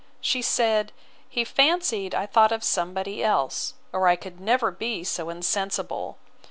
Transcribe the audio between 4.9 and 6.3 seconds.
so insensible.